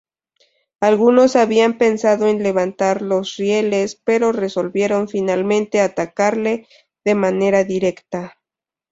[0.79, 6.67] Algunos habían pensado en levantar los rieles, pero resolvieron finalmente atacarle
[7.05, 8.39] de manera directa.